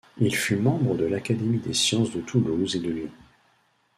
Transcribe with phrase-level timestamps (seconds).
[0.17, 3.11] Il fut membre de l'Académie des sciences de Toulouse et de Lyon.